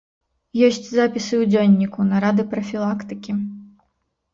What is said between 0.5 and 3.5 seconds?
Ёсць запісы ў дзённіку, нарады прафілактыкі.